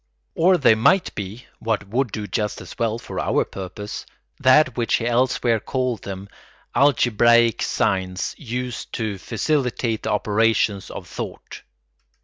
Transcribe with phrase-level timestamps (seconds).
[0.33, 4.03] Or they might be (what would do just as well for our purpose)
[4.39, 6.27] that which he elsewhere called them,
[6.73, 11.61] algebraic signs used to facilitate the operations of thought.